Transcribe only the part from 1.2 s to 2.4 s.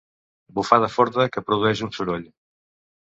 que produeix un soroll.